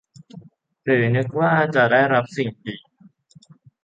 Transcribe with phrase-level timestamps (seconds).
[0.83, 2.77] หรือนึกว่าจะได้รับสิ่งดี